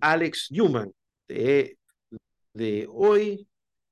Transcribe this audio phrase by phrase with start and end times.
[0.00, 0.92] Alex Newman
[1.28, 1.78] de,
[2.54, 3.48] de hoy.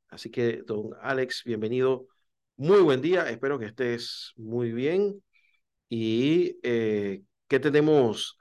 [0.08, 2.06] Así que, don Alex, bienvenido.
[2.56, 5.22] Muy buen día, espero que estés muy bien.
[5.88, 8.38] ¿Y eh, qué tenemos?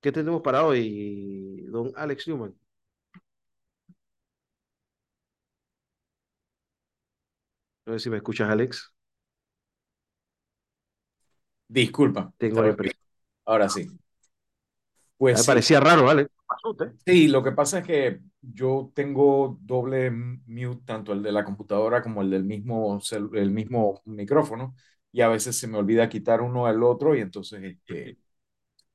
[0.00, 2.54] ¿Qué tenemos para hoy, don Alex Newman?
[7.86, 8.92] No sé si me escuchas, Alex.
[11.68, 12.32] Disculpa.
[12.38, 13.00] Tengo la impresión.
[13.44, 13.88] Ahora sí.
[15.16, 16.30] Pues me parecía raro, Alex.
[17.06, 22.02] Sí, lo que pasa es que yo tengo doble mute, tanto el de la computadora
[22.02, 22.98] como el del mismo,
[23.34, 24.74] el mismo micrófono,
[25.12, 28.18] y a veces se me olvida quitar uno al otro y entonces este,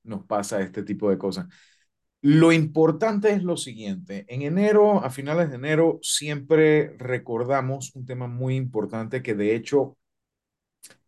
[0.03, 1.47] nos pasa este tipo de cosas.
[2.21, 8.27] Lo importante es lo siguiente, en enero, a finales de enero, siempre recordamos un tema
[8.27, 9.97] muy importante que de hecho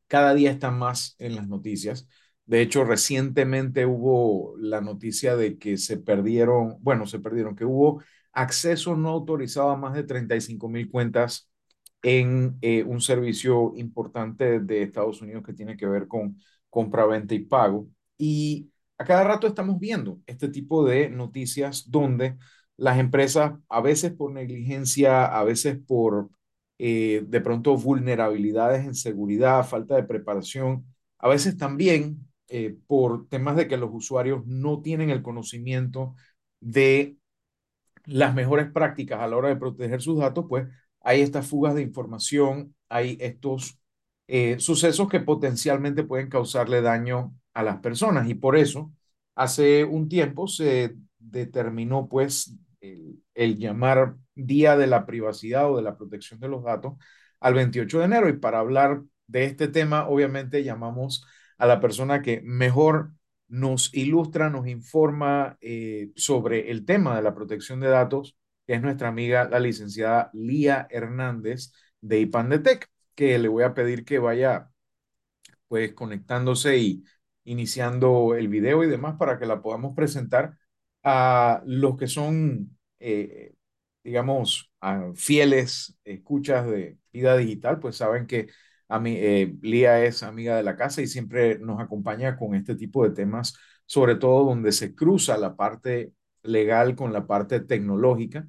[0.08, 2.08] cada día está más en las noticias.
[2.46, 8.04] De hecho, recientemente hubo la noticia de que se perdieron, bueno, se perdieron, que hubo
[8.34, 11.50] acceso no autorizado a más de 35 mil cuentas
[12.02, 16.38] en eh, un servicio importante de Estados Unidos que tiene que ver con
[16.70, 17.88] compra-venta y pago.
[18.18, 22.38] Y a cada rato estamos viendo este tipo de noticias donde
[22.78, 26.30] las empresas, a veces por negligencia, a veces por
[26.80, 30.86] eh, de pronto vulnerabilidades en seguridad, falta de preparación,
[31.20, 36.16] a veces también eh, por temas de que los usuarios no tienen el conocimiento
[36.60, 37.16] de
[38.04, 40.68] las mejores prácticas a la hora de proteger sus datos, pues
[41.00, 43.80] hay estas fugas de información, hay estos
[44.28, 48.30] eh, sucesos que potencialmente pueden causarle daño a las personas.
[48.30, 48.92] Y por eso
[49.34, 55.84] hace un tiempo se determinó pues el, el, llamar Día de la Privacidad o de
[55.84, 56.96] la Protección de los Datos
[57.40, 58.28] al 28 de enero.
[58.28, 61.26] Y para hablar de este tema obviamente llamamos
[61.62, 63.12] a la persona que mejor
[63.48, 68.82] nos ilustra, nos informa eh, sobre el tema de la protección de datos, que es
[68.82, 71.72] nuestra amiga la licenciada Lía Hernández
[72.02, 74.70] de IPANDETEC, que le voy a pedir que vaya
[75.68, 77.04] pues conectándose y
[77.44, 80.58] iniciando el video y demás para que la podamos presentar
[81.04, 83.54] a los que son, eh,
[84.04, 84.72] digamos,
[85.14, 88.48] fieles escuchas de vida digital, pues saben que
[88.92, 92.76] a mí, eh, Lía es amiga de la casa y siempre nos acompaña con este
[92.76, 96.14] tipo de temas, sobre todo donde se cruza la parte
[96.44, 98.48] legal con la parte tecnológica.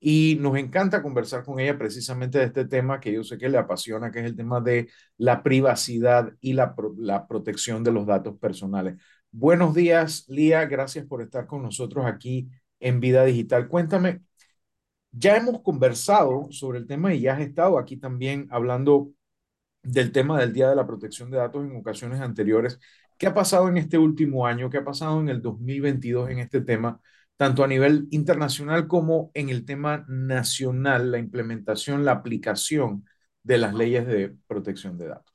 [0.00, 3.58] Y nos encanta conversar con ella precisamente de este tema que yo sé que le
[3.58, 8.38] apasiona, que es el tema de la privacidad y la, la protección de los datos
[8.38, 8.96] personales.
[9.32, 10.66] Buenos días, Lía.
[10.66, 13.68] Gracias por estar con nosotros aquí en Vida Digital.
[13.68, 14.20] Cuéntame,
[15.12, 19.10] ya hemos conversado sobre el tema y ya has estado aquí también hablando
[19.92, 22.78] del tema del Día de la Protección de Datos en ocasiones anteriores.
[23.16, 24.70] ¿Qué ha pasado en este último año?
[24.70, 27.00] ¿Qué ha pasado en el 2022 en este tema?
[27.38, 33.06] tanto a nivel internacional como en el tema nacional, la implementación, la aplicación
[33.44, 35.34] de las leyes de protección de datos.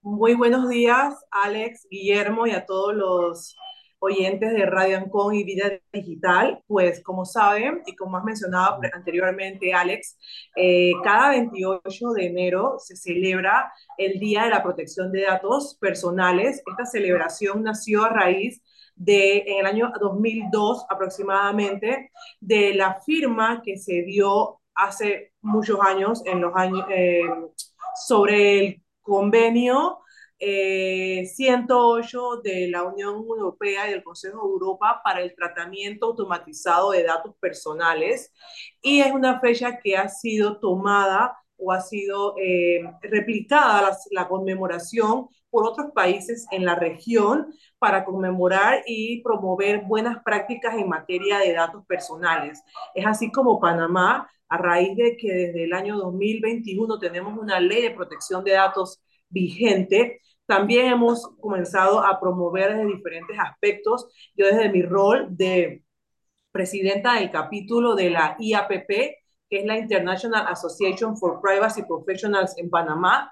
[0.00, 3.56] Muy buenos días, Alex, Guillermo y a todos los
[4.00, 6.62] oyentes de Radio Ancon y Vida Digital.
[6.66, 10.18] Pues como saben y como has mencionado anteriormente, Alex,
[10.56, 16.62] eh, cada 28 de enero se celebra el Día de la Protección de Datos Personales.
[16.66, 18.62] Esta celebración nació a raíz
[18.94, 22.10] de, en el año 2002 aproximadamente,
[22.40, 27.22] de la firma que se dio hace muchos años, en los años, eh,
[27.94, 29.98] sobre el convenio
[30.38, 36.92] 108 eh, de la Unión Europea y del Consejo de Europa para el tratamiento automatizado
[36.92, 38.32] de datos personales
[38.80, 44.28] y es una fecha que ha sido tomada o ha sido eh, replicada la, la,
[44.28, 51.38] conmemoración por otros países en la región para conmemorar y promover buenas prácticas en materia
[51.38, 52.62] de datos personales.
[52.94, 57.82] Es así como Panamá, a raíz de que desde el año 2021 tenemos una ley
[57.82, 64.08] de protección de datos vigente, también hemos comenzado a promover desde diferentes aspectos.
[64.34, 65.84] Yo desde mi rol de
[66.50, 72.70] presidenta del capítulo de la IAPP, que es la International Association for Privacy Professionals en
[72.70, 73.30] Panamá,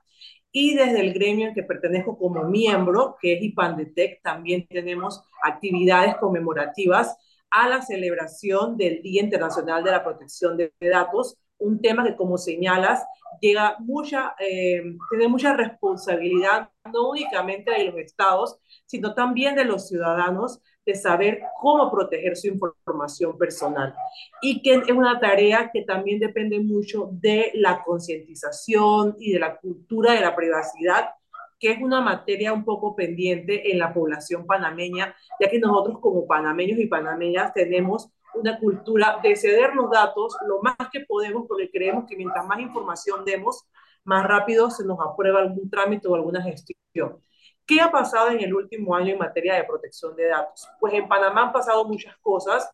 [0.52, 6.16] y desde el gremio en que pertenezco como miembro, que es IPANDETEC, también tenemos actividades
[6.16, 7.16] conmemorativas
[7.50, 12.38] a la celebración del Día Internacional de la Protección de Datos, un tema que, como
[12.38, 13.04] señalas,
[13.40, 19.88] llega mucha, eh, tiene mucha responsabilidad, no únicamente de los estados, sino también de los
[19.88, 23.94] ciudadanos, de saber cómo proteger su información personal.
[24.40, 29.56] Y que es una tarea que también depende mucho de la concientización y de la
[29.56, 31.10] cultura de la privacidad
[31.58, 36.26] que es una materia un poco pendiente en la población panameña, ya que nosotros como
[36.26, 42.04] panameños y panameñas tenemos una cultura de cedernos datos lo más que podemos porque creemos
[42.08, 43.64] que mientras más información demos,
[44.04, 47.20] más rápido se nos aprueba algún trámite o alguna gestión.
[47.66, 50.68] ¿Qué ha pasado en el último año en materia de protección de datos?
[50.78, 52.70] Pues en Panamá han pasado muchas cosas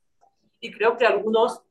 [0.60, 1.62] y creo que algunos,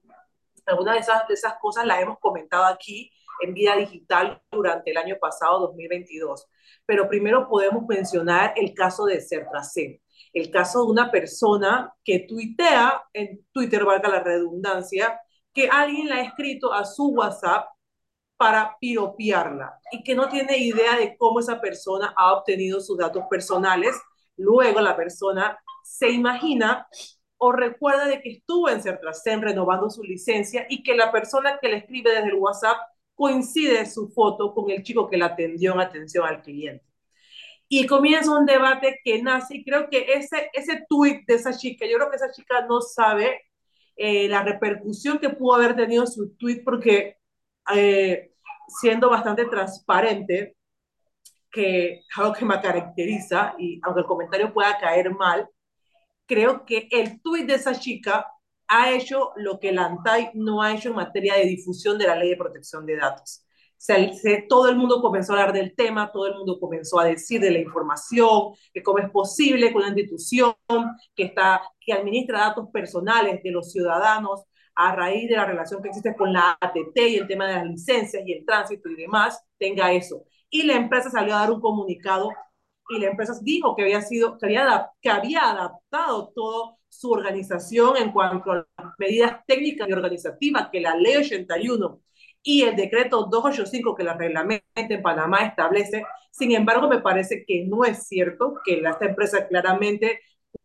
[0.65, 3.11] algunas de esas, de esas cosas las hemos comentado aquí
[3.41, 6.47] en Vida Digital durante el año pasado, 2022.
[6.85, 10.01] Pero primero podemos mencionar el caso de Sertracen,
[10.33, 15.19] el caso de una persona que tuitea, en Twitter valga la redundancia,
[15.53, 17.67] que alguien le ha escrito a su WhatsApp
[18.37, 23.25] para piropiarla y que no tiene idea de cómo esa persona ha obtenido sus datos
[23.29, 23.95] personales.
[24.37, 26.87] Luego la persona se imagina
[27.37, 31.69] o recuerda de que estuvo en Certracen renovando su licencia y que la persona que
[31.69, 32.77] le escribe desde el WhatsApp
[33.15, 36.90] coincide su foto con el chico que la atendió en atención al cliente.
[37.73, 41.85] Y comienza un debate que nace y creo que ese, ese tweet de esa chica,
[41.85, 43.43] yo creo que esa chica no sabe
[43.95, 47.15] eh, la repercusión que pudo haber tenido su tweet porque
[47.73, 48.33] eh,
[48.67, 50.57] siendo bastante transparente,
[51.49, 55.47] que algo que me caracteriza, y aunque el comentario pueda caer mal,
[56.25, 58.27] creo que el tuit de esa chica
[58.67, 62.17] ha hecho lo que la ANTAI no ha hecho en materia de difusión de la
[62.17, 63.45] ley de protección de datos.
[63.81, 67.05] Se, se, todo el mundo comenzó a hablar del tema, todo el mundo comenzó a
[67.05, 70.53] decir de la información, que cómo es posible que una institución
[71.15, 74.45] que, está, que administra datos personales de los ciudadanos
[74.75, 77.65] a raíz de la relación que existe con la ATT y el tema de las
[77.65, 80.25] licencias y el tránsito y demás, tenga eso.
[80.51, 82.29] Y la empresa salió a dar un comunicado
[82.89, 87.97] y la empresa dijo que había sido, que había, que había adaptado toda su organización
[87.97, 91.99] en cuanto a las medidas técnicas y organizativas que la ley 81
[92.43, 96.05] y el decreto 285 que la reglamenta en Panamá establece.
[96.31, 100.21] Sin embargo, me parece que no es cierto que esta empresa claramente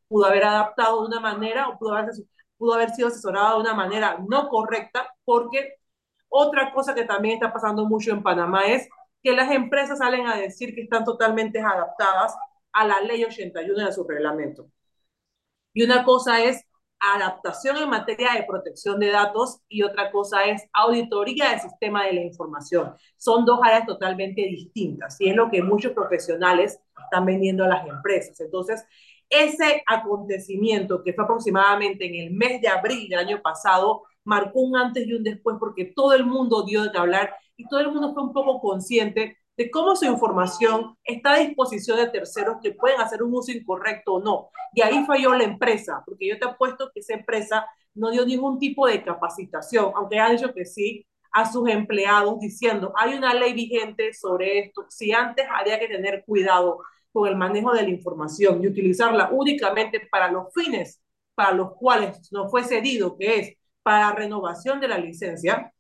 [0.09, 2.13] pudo haber adaptado de una manera o pudo haber
[2.59, 5.75] pudo haber sido asesorada de una manera no correcta, porque
[6.29, 8.89] otra cosa que también está pasando mucho en Panamá es
[9.23, 12.35] que las empresas salen a decir que están totalmente adaptadas
[12.73, 14.69] a la ley 81 de su reglamento.
[15.73, 16.65] Y una cosa es
[16.99, 22.15] adaptación en materia de protección de datos y otra cosa es auditoría del sistema de
[22.15, 22.95] la información.
[23.17, 27.87] Son dos áreas totalmente distintas y es lo que muchos profesionales están vendiendo a las
[27.87, 28.41] empresas.
[28.41, 28.85] Entonces,
[29.29, 34.77] ese acontecimiento, que fue aproximadamente en el mes de abril del año pasado, marcó un
[34.77, 38.13] antes y un después porque todo el mundo dio de hablar y todo el mundo
[38.13, 43.01] fue un poco consciente de cómo su información está a disposición de terceros que pueden
[43.01, 44.51] hacer un uso incorrecto o no.
[44.75, 48.59] Y ahí falló la empresa, porque yo te apuesto que esa empresa no dio ningún
[48.59, 53.53] tipo de capacitación, aunque ha dicho que sí a sus empleados diciendo, hay una ley
[53.53, 56.81] vigente sobre esto, si antes había que tener cuidado
[57.13, 61.01] con el manejo de la información y utilizarla únicamente para los fines
[61.37, 65.73] para los cuales nos fue cedido, que es para renovación de la licencia,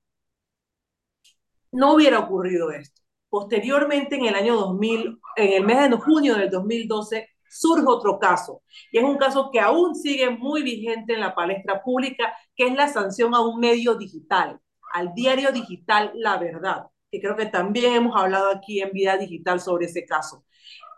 [1.72, 3.02] no hubiera ocurrido esto.
[3.28, 8.62] Posteriormente, en el año 2000, en el mes de junio del 2012, surge otro caso,
[8.90, 12.74] y es un caso que aún sigue muy vigente en la palestra pública, que es
[12.74, 14.60] la sanción a un medio digital,
[14.92, 19.60] al diario digital La Verdad, que creo que también hemos hablado aquí en Vida Digital
[19.60, 20.44] sobre ese caso.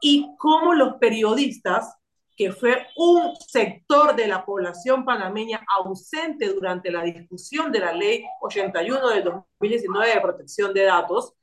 [0.01, 1.97] Y cómo los periodistas,
[2.37, 8.25] que fue un sector de la población panameña ausente durante la discusión de la ley
[8.41, 11.35] 81 del 2019 de protección de datos,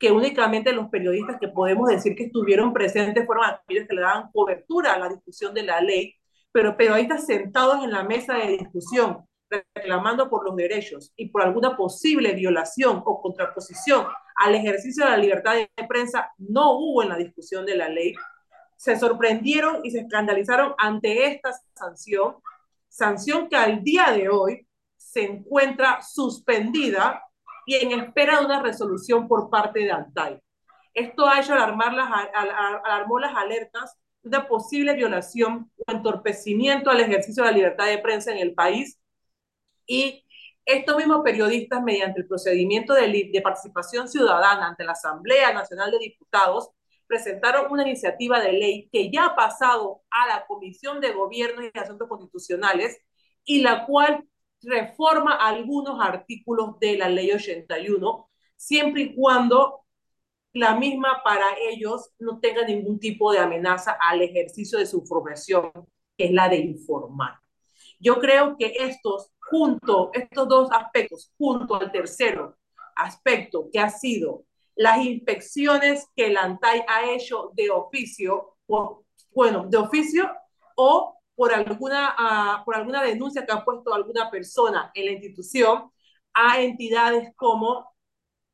[0.00, 4.30] que únicamente los periodistas que podemos decir que estuvieron presentes fueron aquellos que le daban
[4.32, 6.14] cobertura a la discusión de la ley,
[6.50, 9.26] pero periodistas sentados en la mesa de discusión
[9.74, 15.16] reclamando por los derechos y por alguna posible violación o contraposición al ejercicio de la
[15.18, 18.14] libertad de prensa no hubo en la discusión de la ley,
[18.76, 22.36] se sorprendieron y se escandalizaron ante esta sanción,
[22.88, 24.66] sanción que al día de hoy
[24.96, 27.22] se encuentra suspendida
[27.70, 30.40] y en espera de una resolución por parte de ANTAI.
[30.92, 32.10] Esto ha hecho alarmar las,
[32.84, 37.98] alarmó las alertas de una posible violación o entorpecimiento al ejercicio de la libertad de
[37.98, 38.98] prensa en el país
[39.86, 40.26] y
[40.64, 45.98] estos mismos periodistas, mediante el procedimiento de, de, participación ciudadana ante la Asamblea Nacional de
[46.00, 46.70] Diputados,
[47.06, 51.78] presentaron una iniciativa de ley que ya ha pasado a la Comisión de Gobierno y
[51.78, 52.98] Asuntos Constitucionales
[53.44, 54.24] y la cual
[54.62, 59.80] reforma algunos artículos de la ley 81, siempre y cuando
[60.52, 65.70] la misma para ellos no tenga ningún tipo de amenaza al ejercicio de su profesión,
[66.16, 67.38] que es la de informar.
[67.98, 72.56] Yo creo que estos junto, estos dos aspectos, junto al tercero
[72.96, 79.66] aspecto que ha sido las inspecciones que la ANTAI ha hecho de oficio, o, bueno,
[79.68, 80.30] de oficio
[80.76, 85.90] o por alguna, uh, por alguna denuncia que ha puesto alguna persona en la institución
[86.34, 87.94] a entidades como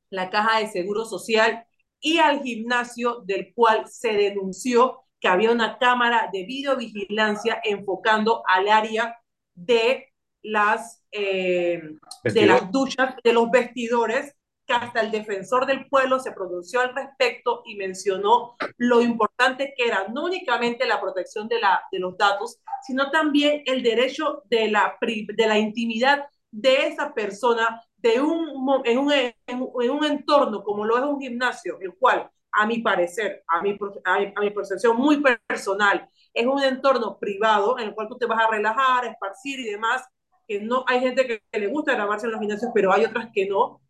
[0.09, 1.67] la Caja de Seguro Social
[1.99, 8.69] y al gimnasio del cual se denunció que había una cámara de videovigilancia enfocando al
[8.69, 9.17] área
[9.57, 10.13] de
[10.43, 11.83] las, eh,
[12.23, 14.33] de las duchas, de los vestidores,
[14.67, 19.87] que hasta el defensor del pueblo se pronunció al respecto y mencionó lo importante que
[19.87, 24.69] era no únicamente la protección de, la, de los datos, sino también el derecho de
[24.71, 30.85] la, de la intimidad de esa persona de un, en, un, en, un entorno como
[30.85, 35.23] lo es un gimnasio, el cual, a mi parecer, a mi, a mi percepción muy
[35.49, 39.71] personal, es un entorno privado en el cual tú te vas a relajar, esparcir y
[39.71, 40.03] demás,
[40.47, 43.47] que no hay gente que, le gusta grabarse en los gimnasios, pero hay otras que
[43.47, 43.81] no,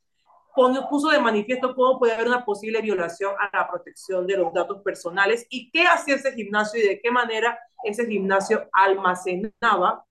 [0.88, 4.82] puso de manifiesto cómo puede haber una posible violación a la protección de los datos
[4.82, 10.04] personales y qué hacía ese gimnasio y de qué manera ese gimnasio almacenaba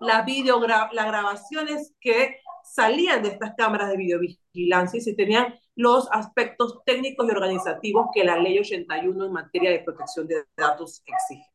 [0.00, 6.08] la videogra las grabaciones que salían de estas cámaras de videovigilancia y se tenían los
[6.10, 11.50] aspectos técnicos y organizativos que la ley 81 en materia de protección de datos exige.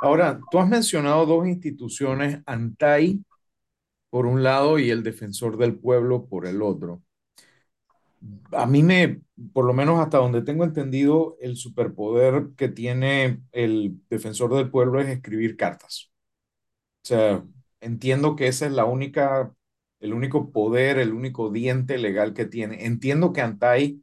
[0.00, 3.20] Ahora, tú has mencionado dos instituciones, ANTAI
[4.14, 7.02] por un lado y el defensor del pueblo por el otro.
[8.52, 14.00] A mí me, por lo menos hasta donde tengo entendido, el superpoder que tiene el
[14.08, 16.12] defensor del pueblo es escribir cartas.
[17.02, 17.44] O sea,
[17.80, 19.52] entiendo que esa es la única
[19.98, 22.86] el único poder, el único diente legal que tiene.
[22.86, 24.00] Entiendo que Antai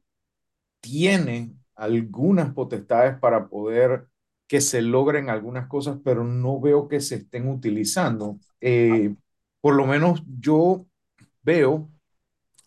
[0.81, 4.07] tiene algunas potestades para poder
[4.47, 8.39] que se logren algunas cosas, pero no veo que se estén utilizando.
[8.59, 9.15] Eh,
[9.61, 10.85] por lo menos yo
[11.43, 11.91] veo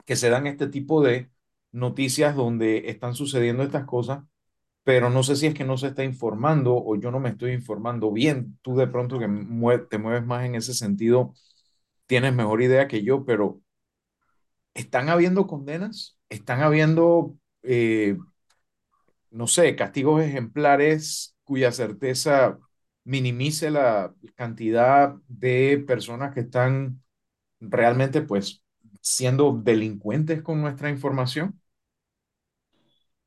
[0.06, 1.30] que se dan este tipo de
[1.72, 4.24] noticias donde están sucediendo estas cosas,
[4.84, 7.52] pero no sé si es que no se está informando o yo no me estoy
[7.52, 8.58] informando bien.
[8.62, 9.26] Tú de pronto que
[9.90, 11.34] te mueves más en ese sentido,
[12.06, 13.60] tienes mejor idea que yo, pero
[14.74, 16.18] ¿están habiendo condenas?
[16.28, 18.16] ¿Están habiendo, eh,
[19.30, 22.58] no sé, castigos ejemplares cuya certeza
[23.04, 27.02] minimice la cantidad de personas que están
[27.60, 28.62] realmente, pues,
[29.00, 31.60] siendo delincuentes con nuestra información?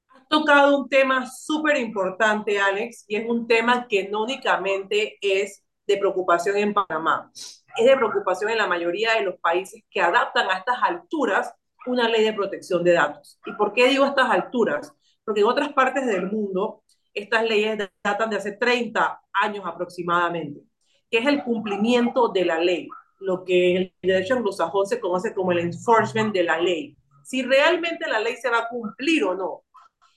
[0.09, 5.63] Has tocado un tema súper importante, Alex, y es un tema que no únicamente es
[5.85, 7.31] de preocupación en Panamá
[7.77, 11.53] es de preocupación en la mayoría de los países que adaptan a estas alturas
[11.85, 13.39] una ley de protección de datos.
[13.45, 14.93] ¿Y por qué digo estas alturas?
[15.23, 16.83] Porque en otras partes del mundo
[17.19, 20.61] estas leyes datan de hace 30 años aproximadamente,
[21.09, 22.87] que es el cumplimiento de la ley,
[23.19, 26.95] lo que el derecho anglosajón se conoce como el enforcement de la ley.
[27.23, 29.63] Si realmente la ley se va a cumplir o no.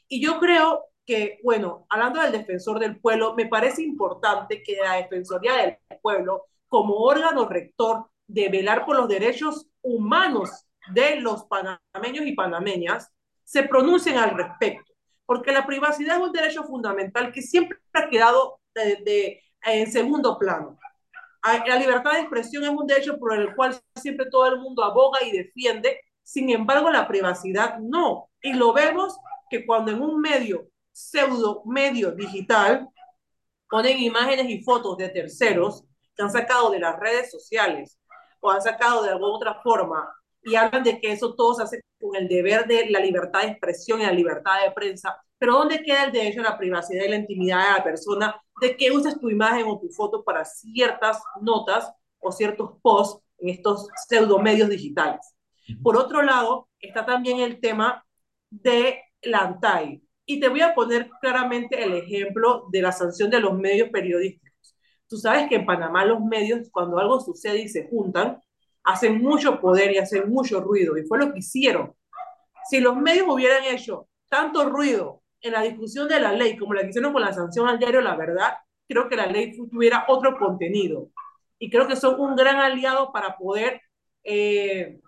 [0.08, 4.94] Y yo creo que, bueno, hablando del defensor del pueblo, me parece importante que la
[4.94, 12.26] Defensoría del Pueblo como órgano rector de velar por los derechos humanos de los panameños
[12.26, 13.12] y panameñas,
[13.44, 14.89] se pronuncien al respecto,
[15.30, 20.76] porque la privacidad es un derecho fundamental que siempre ha quedado de, en segundo plano.
[21.68, 25.22] La libertad de expresión es un derecho por el cual siempre todo el mundo aboga
[25.22, 28.28] y defiende, sin embargo la privacidad no.
[28.42, 29.16] Y lo vemos
[29.48, 32.88] que cuando en un medio, pseudo medio digital,
[33.68, 35.84] ponen imágenes y fotos de terceros,
[36.18, 38.00] han sacado de las redes sociales
[38.40, 41.80] o han sacado de alguna otra forma y hablan de que eso todo se hace
[42.00, 45.82] con el deber de la libertad de expresión y la libertad de prensa, pero ¿dónde
[45.82, 49.18] queda el derecho a la privacidad y la intimidad de la persona de que uses
[49.18, 54.68] tu imagen o tu foto para ciertas notas o ciertos posts en estos pseudo medios
[54.68, 55.20] digitales?
[55.82, 58.04] Por otro lado, está también el tema
[58.50, 60.02] de la ANTAI.
[60.26, 64.50] Y te voy a poner claramente el ejemplo de la sanción de los medios periodísticos
[65.10, 68.40] Tú sabes que en Panamá los medios, cuando algo sucede y se juntan,
[68.92, 70.96] hacen mucho poder y hacen mucho ruido.
[70.96, 71.94] Y fue lo que hicieron.
[72.68, 76.82] Si los medios hubieran hecho tanto ruido en la discusión de la ley como la
[76.82, 78.54] que hicieron con la sanción al diario La Verdad,
[78.88, 81.10] creo que la ley tuviera otro contenido.
[81.58, 83.82] Y creo que son un gran aliado para poder
[84.24, 85.00] eh,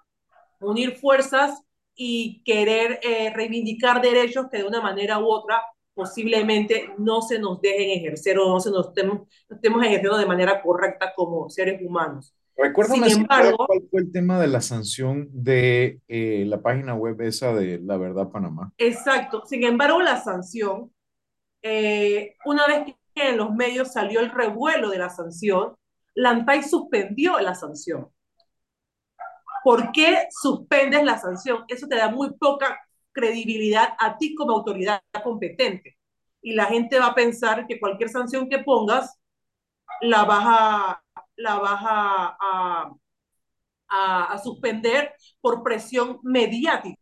[0.60, 1.62] unir fuerzas
[1.94, 5.62] y querer eh, reivindicar derechos que de una manera u otra
[5.94, 10.62] posiblemente no se nos dejen ejercer o no se nos estemos, estemos ejerciendo de manera
[10.62, 12.34] correcta como seres humanos.
[12.62, 17.20] Recuérdame Sin embargo, cuál fue el tema de la sanción de eh, la página web
[17.22, 18.72] esa de La Verdad Panamá.
[18.78, 19.44] Exacto.
[19.46, 20.92] Sin embargo, la sanción,
[21.60, 25.74] eh, una vez que en los medios salió el revuelo de la sanción,
[26.14, 28.08] la ANTAI suspendió la sanción.
[29.64, 31.64] ¿Por qué suspendes la sanción?
[31.66, 32.78] Eso te da muy poca
[33.10, 35.96] credibilidad a ti como autoridad competente.
[36.40, 39.18] Y la gente va a pensar que cualquier sanción que pongas
[40.00, 41.02] la vas a,
[41.42, 42.36] la vas a,
[43.88, 46.96] a, a suspender por presión mediática.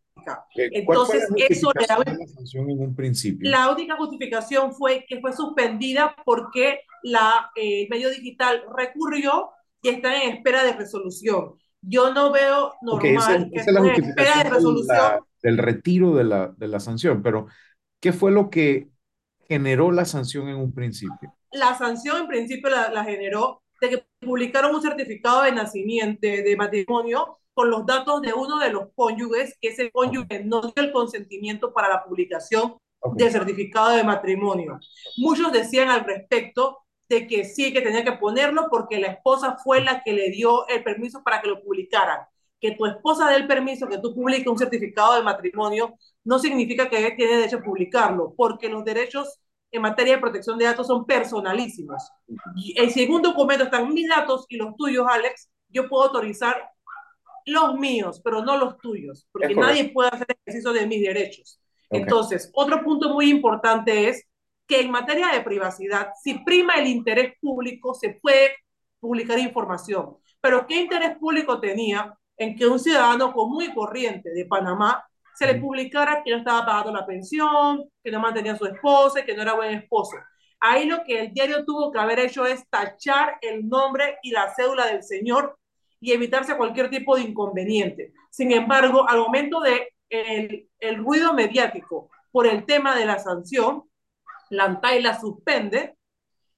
[0.55, 3.49] Entonces, eso le da la sanción en un principio.
[3.51, 9.51] La única justificación fue que fue suspendida porque la eh, medio digital recurrió
[9.83, 11.55] y está en espera de resolución.
[11.81, 12.99] Yo no veo normal
[13.49, 14.97] okay, esa, esa que en espera de resolución.
[14.97, 17.47] La, del retiro de la, de la sanción, pero
[17.99, 18.91] ¿qué fue lo que
[19.49, 21.35] generó la sanción en un principio?
[21.53, 26.57] La sanción en principio la, la generó de que publicaron un certificado de nacimiento, de
[26.57, 30.93] matrimonio, con los datos de uno de los cónyuges, que ese cónyuge no dio el
[30.93, 33.25] consentimiento para la publicación okay.
[33.25, 34.79] del certificado de matrimonio.
[35.17, 39.83] Muchos decían al respecto de que sí, que tenía que ponerlo porque la esposa fue
[39.83, 42.21] la que le dio el permiso para que lo publicaran.
[42.61, 45.95] Que tu esposa dé el permiso que tú publiques un certificado de matrimonio
[46.25, 49.41] no significa que tiene derecho a publicarlo, porque los derechos
[49.73, 52.11] en materia de protección de datos son personalísimos.
[52.57, 56.71] Y si en un documento están mis datos y los tuyos, Alex, yo puedo autorizar
[57.47, 61.61] los míos, pero no los tuyos, porque nadie puede hacer ejercicio de mis derechos.
[61.89, 62.03] Okay.
[62.03, 64.27] Entonces, otro punto muy importante es
[64.67, 68.55] que en materia de privacidad, si prima el interés público, se puede
[69.01, 70.17] publicar información.
[70.41, 75.47] Pero ¿qué interés público tenía en que un ciudadano común y corriente de Panamá se
[75.47, 79.35] le publicara que no estaba pagando la pensión, que no mantenía a su esposa, que
[79.35, 80.17] no era buen esposo?
[80.61, 84.53] Ahí lo que el diario tuvo que haber hecho es tachar el nombre y la
[84.55, 85.57] cédula del señor
[86.01, 88.13] y evitarse cualquier tipo de inconveniente.
[88.31, 93.85] Sin embargo, al momento de el, el ruido mediático por el tema de la sanción,
[94.51, 95.97] la ANTAI la suspende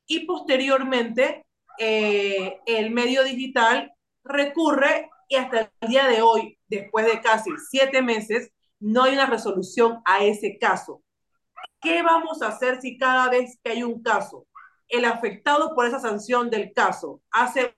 [0.06, 1.44] y posteriormente
[1.78, 3.92] eh, el medio digital
[4.24, 8.50] recurre y hasta el día de hoy, después de casi siete meses,
[8.82, 11.02] no hay una resolución a ese caso.
[11.80, 14.46] ¿Qué vamos a hacer si cada vez que hay un caso,
[14.88, 17.76] el afectado por esa sanción del caso hace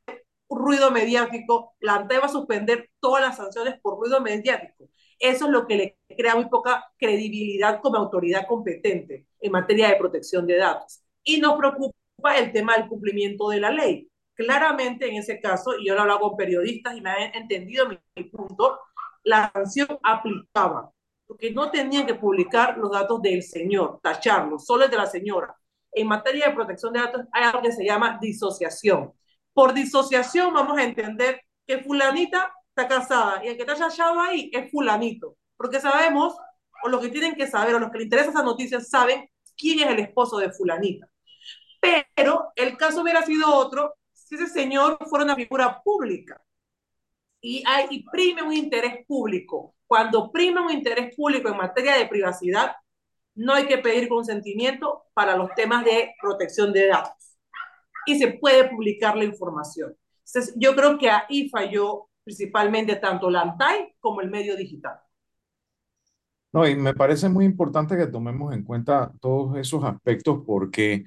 [0.48, 4.88] ruido mediático, la ANTAI va a suspender todas las sanciones por ruido mediático?
[5.18, 9.96] Eso es lo que le crea muy poca credibilidad como autoridad competente en materia de
[9.96, 11.02] protección de datos.
[11.22, 14.08] Y nos preocupa el tema del cumplimiento de la ley.
[14.34, 17.88] Claramente en ese caso, y yo lo he hablado con periodistas y me han entendido
[17.88, 18.80] mi, mi punto,
[19.24, 20.92] la sanción aplicaba,
[21.26, 25.56] porque no tenían que publicar los datos del señor, tacharlos, solo el de la señora.
[25.92, 29.12] En materia de protección de datos hay algo que se llama disociación.
[29.52, 34.50] Por disociación vamos a entender que fulanita está casada y el que está hallado ahí
[34.52, 36.36] es fulanito, porque sabemos,
[36.82, 39.78] o los que tienen que saber, o los que les interesa esa noticia, saben quién
[39.80, 41.08] es el esposo de fulanita.
[42.14, 46.42] Pero el caso hubiera sido otro si ese señor fuera una figura pública
[47.40, 49.73] y, hay, y prime un interés público.
[49.86, 52.72] Cuando prime un interés público en materia de privacidad,
[53.34, 57.38] no hay que pedir consentimiento para los temas de protección de datos.
[58.06, 59.96] Y se puede publicar la información.
[60.26, 64.98] Entonces, yo creo que ahí falló principalmente tanto la ANTAI como el medio digital.
[66.52, 71.04] No, y me parece muy importante que tomemos en cuenta todos esos aspectos porque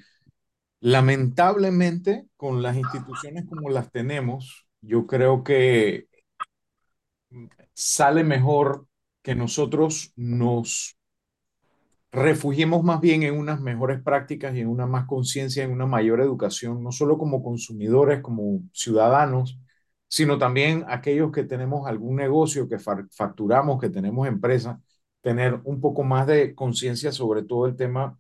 [0.82, 6.08] lamentablemente con las instituciones como las tenemos, yo creo que
[7.78, 8.88] sale mejor
[9.22, 10.98] que nosotros nos
[12.12, 16.20] refugiemos más bien en unas mejores prácticas y en una más conciencia, en una mayor
[16.22, 19.60] educación, no solo como consumidores, como ciudadanos,
[20.08, 24.82] sino también aquellos que tenemos algún negocio, que facturamos, que tenemos empresa,
[25.22, 28.18] tener un poco más de conciencia sobre todo el tema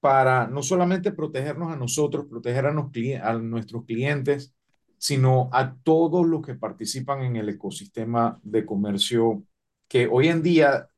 [0.00, 4.54] para no solamente protegernos a nosotros, proteger a, a nuestros clientes,
[5.02, 9.42] sino a todos los que participan en el ecosistema de comercio
[9.88, 10.88] que hoy en día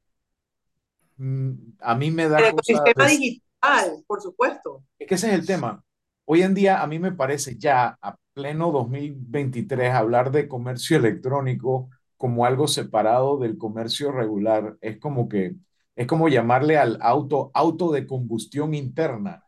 [1.16, 2.38] mm, a mí me da...
[2.40, 4.84] El ecosistema digital, por supuesto.
[4.98, 5.82] Es que ese es el tema.
[6.26, 11.88] Hoy en día a mí me parece ya a pleno 2023 hablar de comercio electrónico
[12.18, 15.54] como algo separado del comercio regular es como que
[15.96, 19.43] es como llamarle al auto auto de combustión interna.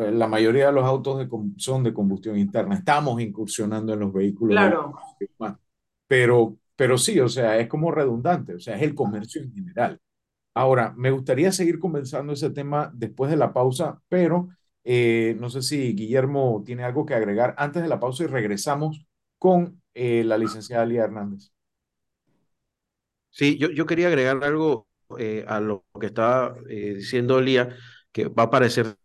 [0.00, 2.74] Eh, la mayoría de los autos de, son de combustión interna.
[2.74, 4.54] Estamos incursionando en los vehículos.
[4.54, 4.94] Claro.
[6.06, 10.00] Pero, pero sí, o sea, es como redundante, o sea, es el comercio en general.
[10.54, 14.48] Ahora, me gustaría seguir conversando ese tema después de la pausa, pero
[14.84, 19.04] eh, no sé si Guillermo tiene algo que agregar antes de la pausa y regresamos
[19.38, 21.50] con eh, la licenciada Lía Hernández.
[23.30, 24.86] Sí, yo, yo quería agregar algo
[25.18, 27.76] eh, a lo que estaba eh, diciendo Lía,
[28.12, 28.96] que va a parecer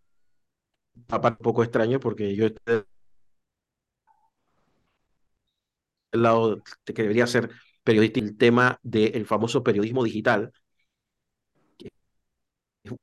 [0.95, 2.83] un poco extraño porque yo estoy
[6.11, 7.51] lado que debería ser
[7.83, 10.51] periodista, el tema del famoso periodismo digital,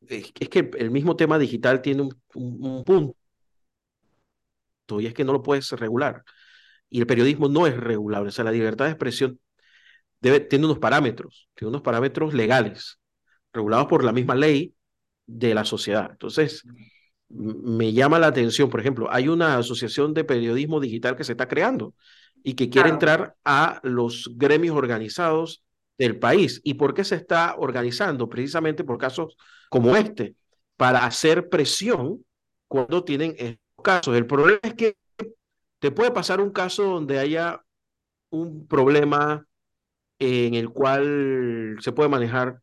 [0.09, 3.17] es, que el mismo tema digital tiene un, un, punto
[4.99, 6.25] y es que no lo puedes regular.
[6.91, 8.29] Y el periodismo no es regulable.
[8.29, 9.39] O sea, la libertad de expresión
[10.21, 12.99] tiene unos parámetros, tiene unos parámetros legales,
[13.53, 14.75] regulados por la misma ley
[15.27, 16.09] de la sociedad.
[16.11, 16.65] Entonces,
[17.29, 21.49] me llama la atención, por ejemplo, hay una asociación de periodismo digital que se está
[21.49, 21.95] creando
[22.43, 25.63] y que quiere entrar a los gremios organizados
[25.99, 26.61] del país.
[26.65, 28.29] ¿Y por qué se está organizando?
[28.29, 29.37] Precisamente por casos
[29.69, 30.37] como este,
[30.77, 32.25] para hacer presión
[32.69, 34.17] cuando tienen estos casos.
[34.17, 34.97] El problema es que
[35.79, 37.63] te puede pasar un caso donde haya
[38.31, 39.47] un problema
[40.19, 42.61] en el cual se puede manejar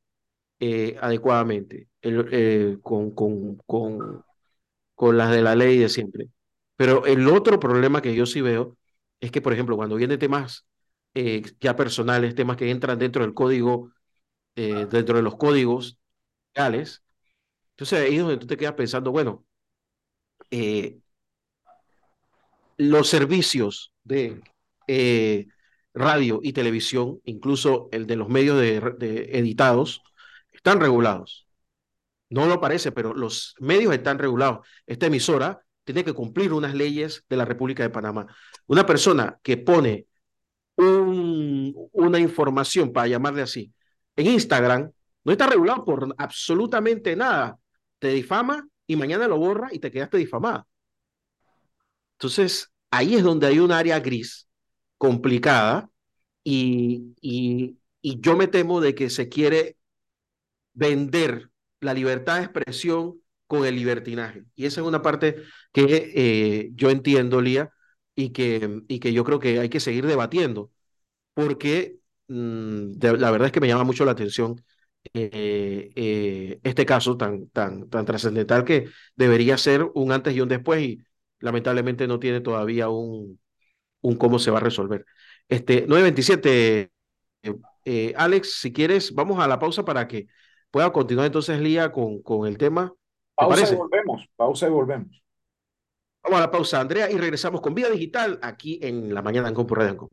[0.60, 4.24] eh, adecuadamente eh, con, con, con,
[4.96, 6.30] con las de la ley de siempre.
[6.76, 8.78] Pero el otro problema que yo sí veo
[9.20, 10.66] es que, por ejemplo, cuando vienen temas
[11.14, 13.92] eh, ya personales, temas que entran dentro del código,
[14.56, 15.98] dentro de los códigos
[16.56, 17.04] legales,
[17.72, 19.46] entonces ahí es donde tú te quedas pensando, bueno,
[22.78, 24.42] los servicios de
[25.96, 30.04] radio y televisión, incluso el de los medios de, editados,
[30.52, 31.45] están regulados.
[32.36, 34.68] No lo parece, pero los medios están regulados.
[34.86, 38.28] Esta emisora tiene que cumplir unas leyes de la República de Panamá.
[38.68, 40.08] Una persona que pone
[40.76, 43.72] un, una información, para llamarle así,
[44.18, 44.92] en Instagram,
[45.24, 47.58] no está regulado por absolutamente nada.
[48.00, 50.68] Te difama y mañana lo borra y te quedaste difamada.
[52.18, 54.50] Entonces, ahí es donde hay un área gris
[54.98, 55.90] complicada
[56.44, 59.78] y, y, yo me temo de que se quiere
[60.74, 61.50] vender
[61.86, 64.44] la libertad de expresión con el libertinaje.
[64.56, 65.38] Y esa es una parte
[65.72, 67.72] que eh, yo entiendo, Lía,
[68.16, 70.72] y que, y que yo creo que hay que seguir debatiendo,
[71.34, 74.64] porque mm, la verdad es que me llama mucho la atención
[75.14, 80.50] eh, eh, este caso tan, tan, tan trascendental que debería ser un antes y un
[80.50, 81.04] después y
[81.40, 83.40] lamentablemente no tiene todavía un,
[84.02, 85.06] un cómo se va a resolver.
[85.48, 86.92] Este, 927,
[87.44, 90.28] eh, eh, Alex, si quieres, vamos a la pausa para que
[90.76, 92.94] pueda continuar entonces Lía con, con el tema.
[93.34, 95.24] Pausa y volvemos, pausa y volvemos.
[96.22, 99.54] Vamos a la pausa, Andrea, y regresamos con Vida Digital aquí en la mañana en
[99.54, 100.10] Compu Radio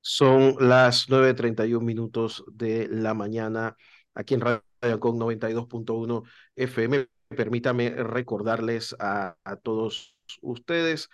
[0.00, 3.76] Son las 9.31 minutos de la mañana
[4.12, 6.24] aquí en Radio con 92.1
[6.56, 7.06] FM.
[7.28, 11.08] Permítame recordarles a, a todos ustedes.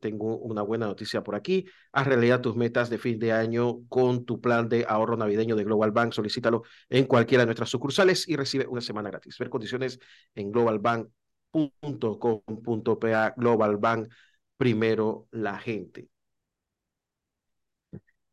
[0.00, 1.66] Tengo una buena noticia por aquí.
[1.92, 5.64] Haz realidad tus metas de fin de año con tu plan de ahorro navideño de
[5.64, 6.12] Global Bank.
[6.12, 9.38] Solicítalo en cualquiera de nuestras sucursales y recibe una semana gratis.
[9.38, 9.98] Ver condiciones
[10.34, 13.34] en globalbank.com.pa.
[13.36, 14.08] Global Bank,
[14.56, 16.08] primero la gente.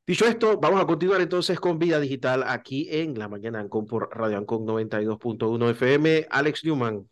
[0.06, 4.10] Dicho esto, vamos a continuar entonces con Vida Digital aquí en la mañana Ancon por
[4.12, 6.28] Radio Ancon 92.1 FM.
[6.30, 7.08] Alex Newman.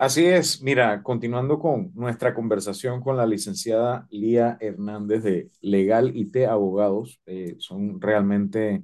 [0.00, 6.46] Así es, mira, continuando con nuestra conversación con la licenciada Lía Hernández de Legal IT
[6.46, 8.82] Abogados, eh, son realmente,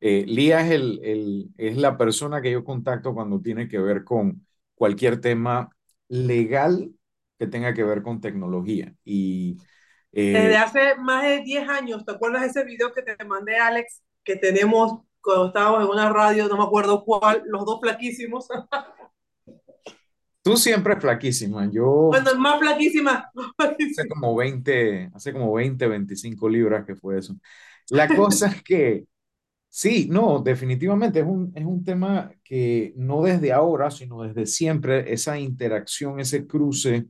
[0.00, 4.02] eh, Lía es, el, el, es la persona que yo contacto cuando tiene que ver
[4.02, 5.70] con cualquier tema
[6.08, 6.90] legal
[7.38, 8.92] que tenga que ver con tecnología.
[9.04, 9.56] Y,
[10.10, 13.56] eh, Desde hace más de 10 años, ¿te acuerdas de ese video que te mandé,
[13.56, 18.48] Alex, que tenemos cuando estábamos en una radio, no me acuerdo cuál, los dos flaquísimos?
[20.42, 21.70] Tú siempre flaquísima.
[21.70, 21.84] Yo.
[22.08, 23.30] Bueno, más flaquísima.
[23.58, 27.36] Hace como 20, hace como 20, 25 libras que fue eso.
[27.90, 29.04] La cosa es que,
[29.68, 35.12] sí, no, definitivamente es un, es un tema que no desde ahora, sino desde siempre,
[35.12, 37.06] esa interacción, ese cruce,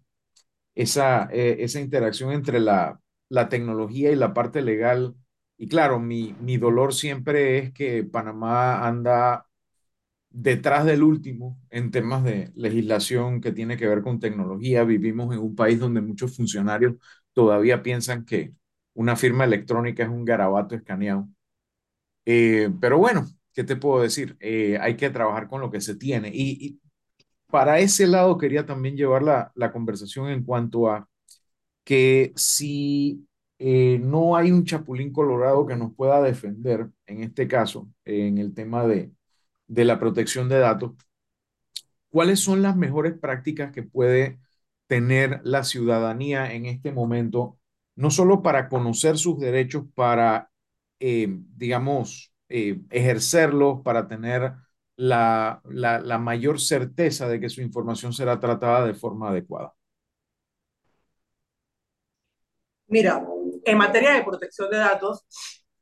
[0.75, 5.15] esa, eh, esa interacción entre la, la tecnología y la parte legal.
[5.59, 9.47] Y claro, mi, mi dolor siempre es que Panamá anda
[10.31, 14.85] detrás del último en temas de legislación que tiene que ver con tecnología.
[14.85, 16.95] Vivimos en un país donde muchos funcionarios
[17.33, 18.55] todavía piensan que
[18.95, 21.29] una firma electrónica es un garabato escaneado.
[22.25, 24.37] Eh, pero bueno, ¿qué te puedo decir?
[24.41, 26.31] Eh, hay que trabajar con lo que se tiene.
[26.33, 26.81] Y,
[27.49, 31.09] para ese lado quería también llevar la, la conversación en cuanto a
[31.85, 33.27] que si
[33.59, 38.55] eh, no hay un chapulín colorado que nos pueda defender, en este caso, en el
[38.55, 39.13] tema de,
[39.71, 40.93] de la protección de datos,
[42.11, 44.39] ¿cuáles son las mejores prácticas que puede
[44.87, 47.59] tener la ciudadanía en este momento,
[47.97, 50.51] no solo para conocer sus derechos, para,
[51.01, 54.53] eh, digamos, eh, ejercerlos, para tener
[54.97, 59.75] la, la, la mayor certeza de que su información será tratada de forma adecuada?
[62.89, 63.25] Mira,
[63.65, 65.25] en materia de protección de datos,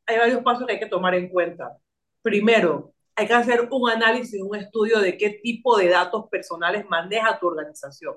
[0.06, 1.76] hay varios pasos que hay que tomar en cuenta
[2.22, 7.36] primero, hay que hacer un análisis, un estudio de qué tipo de datos personales maneja
[7.40, 8.14] tu organización.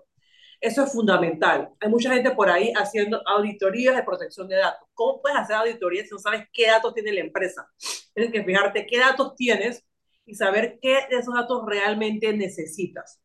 [0.59, 1.69] Eso es fundamental.
[1.79, 4.87] Hay mucha gente por ahí haciendo auditorías de protección de datos.
[4.93, 7.67] ¿Cómo puedes hacer auditorías si no sabes qué datos tiene la empresa?
[8.13, 9.83] Tienes que fijarte qué datos tienes
[10.23, 13.19] y saber qué de esos datos realmente necesitas.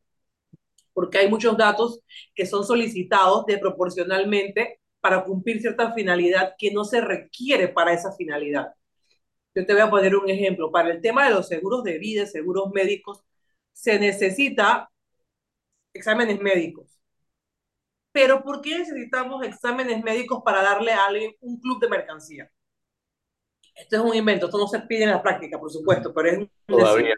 [0.94, 2.00] Porque hay muchos datos
[2.34, 8.12] que son solicitados de proporcionalmente para cumplir cierta finalidad que no se requiere para esa
[8.12, 8.72] finalidad.
[9.56, 10.70] Yo te voy a poner un ejemplo.
[10.70, 13.24] Para el tema de los seguros de vida, seguros médicos,
[13.72, 14.88] se necesita
[15.92, 16.96] exámenes médicos
[18.16, 22.50] pero ¿por qué necesitamos exámenes médicos para darle a alguien un club de mercancía?
[23.74, 26.48] Esto es un invento, esto no se pide en la práctica, por supuesto, pero es
[26.66, 27.14] todavía.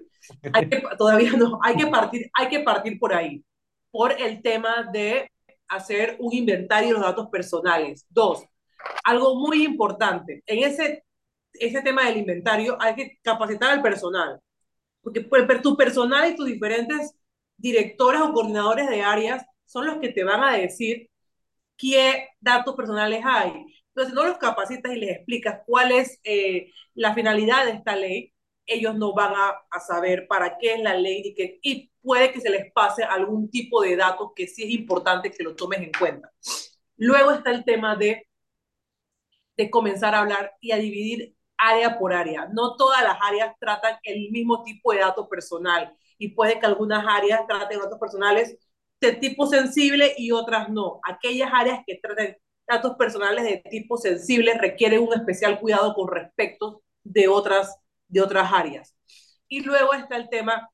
[0.52, 3.44] Hay que, todavía no, hay que, partir, hay que partir por ahí,
[3.92, 5.30] por el tema de
[5.68, 8.04] hacer un inventario de los datos personales.
[8.08, 8.44] Dos,
[9.04, 11.04] algo muy importante, en ese,
[11.52, 14.40] ese tema del inventario hay que capacitar al personal,
[15.02, 17.14] porque pues, tu personal y tus diferentes
[17.56, 21.10] directores o coordinadores de áreas son los que te van a decir
[21.76, 23.52] qué datos personales hay.
[23.88, 28.32] Entonces, no los capacitas y les explicas cuál es eh, la finalidad de esta ley,
[28.66, 32.32] ellos no van a, a, saber para qué es la ley y, que, y puede
[32.32, 35.80] que se les pase algún tipo de datos que sí es importante que lo tomes
[35.80, 36.30] en cuenta.
[36.96, 38.28] Luego está el tema de,
[39.56, 42.48] de comenzar a hablar y a dividir área por área.
[42.52, 47.04] No todas las áreas tratan el mismo tipo de datos personal y puede que algunas
[47.06, 48.56] áreas traten datos personales
[49.00, 51.00] de tipo sensible y otras no.
[51.04, 56.82] Aquellas áreas que tratan datos personales de tipo sensible requieren un especial cuidado con respecto
[57.02, 58.96] de otras, de otras áreas.
[59.48, 60.68] Y luego está el tema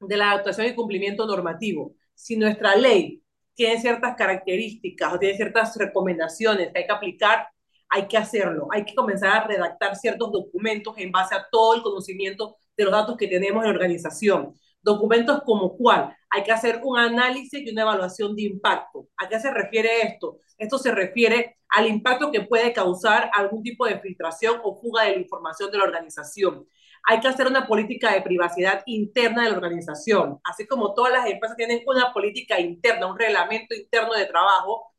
[0.00, 1.94] de la adaptación y cumplimiento normativo.
[2.14, 3.22] Si nuestra ley
[3.54, 7.48] tiene ciertas características o tiene ciertas recomendaciones que hay que aplicar,
[7.90, 8.68] hay que hacerlo.
[8.70, 12.92] Hay que comenzar a redactar ciertos documentos en base a todo el conocimiento de los
[12.92, 14.54] datos que tenemos en la organización.
[14.80, 16.16] Documentos como cuál.
[16.30, 19.08] Hay que hacer un análisis y una evaluación de impacto.
[19.18, 20.38] ¿A qué se refiere esto?
[20.56, 25.12] Esto se refiere al impacto que puede causar algún tipo de filtración o fuga de
[25.12, 26.66] la información de la organización.
[27.08, 30.38] Hay que hacer una política de privacidad interna de la organización.
[30.44, 34.89] Así como todas las empresas tienen una política interna, un reglamento interno de trabajo,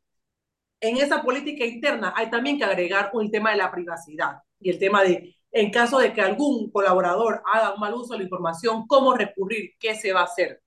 [0.82, 4.80] en esa política interna hay también que agregar un tema de la privacidad y el
[4.80, 8.88] tema de en caso de que algún colaborador haga un mal uso de la información,
[8.88, 10.62] cómo recurrir, qué se va a hacer.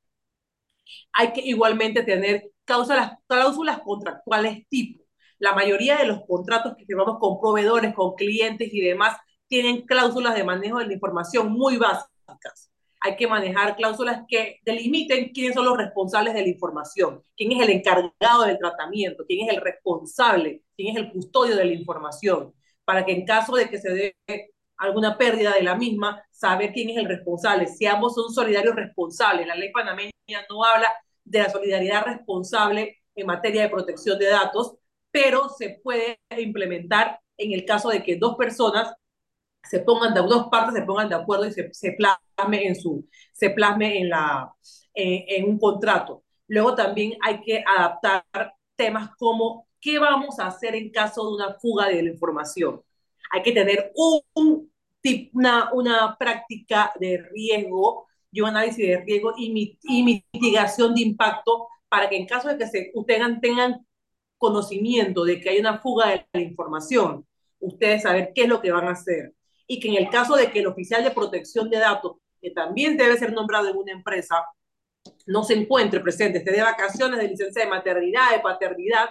[1.13, 5.05] Hay que igualmente tener cláusulas, cláusulas contractuales tipo.
[5.39, 9.17] La mayoría de los contratos que firmamos con proveedores, con clientes y demás,
[9.49, 12.71] tienen cláusulas de manejo de la información muy básicas.
[13.05, 17.61] Hay que manejar cláusulas que delimiten quiénes son los responsables de la información, quién es
[17.61, 22.55] el encargado del tratamiento, quién es el responsable, quién es el custodio de la información,
[22.83, 24.17] para que en caso de que se dé
[24.79, 27.67] alguna pérdida de la misma, saber quién es el responsable.
[27.67, 30.11] Si ambos son solidarios responsables, la ley panameña
[30.49, 30.91] no habla
[31.25, 34.77] de la solidaridad responsable en materia de protección de datos,
[35.11, 38.95] pero se puede implementar en el caso de que dos personas
[39.69, 43.09] se pongan de dos partes se pongan de acuerdo y se, se plasme en su
[43.33, 44.55] se plasme en la
[44.97, 46.23] en un contrato.
[46.47, 48.25] Luego también hay que adaptar
[48.77, 52.81] temas como qué vamos a hacer en caso de una fuga de la información
[53.35, 54.71] hay que tener un,
[55.33, 61.69] una, una práctica de riesgo y un análisis de riesgo y, y, mitigación de impacto
[61.89, 63.85] para que en caso de que se, ustedes tengan
[64.39, 67.27] conocimiento de que hay una fuga de la información,
[67.59, 69.35] ustedes saber qué es lo que van a hacer.
[69.67, 72.97] Y que en el caso de que el oficial de protección de datos, que también
[72.97, 74.45] debe ser nombrado en una empresa,
[75.27, 79.09] no se encuentre presente, esté de vacaciones, de licencia de maternidad, de paternidad,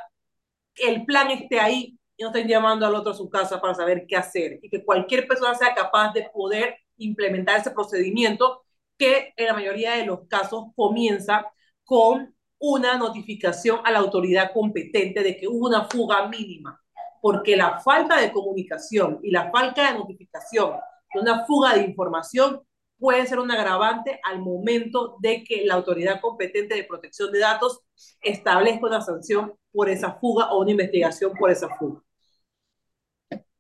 [0.75, 4.05] el plan esté ahí y no estén llamando al otro a su casa para saber
[4.07, 8.63] qué hacer y que cualquier persona sea capaz de poder implementar ese procedimiento
[8.97, 11.45] que en la mayoría de los casos comienza
[11.83, 16.81] con una notificación a la autoridad competente de que hubo una fuga mínima,
[17.23, 20.73] porque la falta de comunicación y la falta de notificación
[21.13, 22.61] de una fuga de información
[22.99, 27.79] puede ser un agravante al momento de que la autoridad competente de protección de datos
[28.21, 32.01] establezca una sanción por esa fuga o una investigación por esa fuga.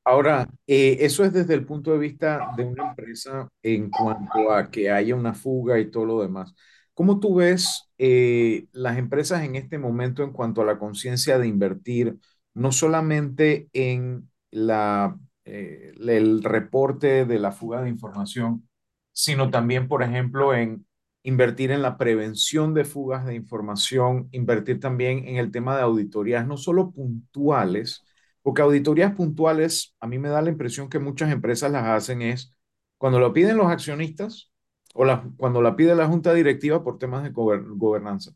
[0.03, 4.69] Ahora, eh, eso es desde el punto de vista de una empresa en cuanto a
[4.69, 6.53] que haya una fuga y todo lo demás.
[6.93, 11.47] ¿Cómo tú ves eh, las empresas en este momento en cuanto a la conciencia de
[11.47, 12.17] invertir,
[12.53, 18.67] no solamente en la, eh, el reporte de la fuga de información,
[19.11, 20.85] sino también, por ejemplo, en
[21.23, 26.45] invertir en la prevención de fugas de información, invertir también en el tema de auditorías,
[26.47, 28.03] no solo puntuales,
[28.41, 32.53] porque auditorías puntuales, a mí me da la impresión que muchas empresas las hacen es
[32.97, 34.51] cuando lo piden los accionistas
[34.93, 38.33] o la, cuando la pide la junta directiva por temas de gobernanza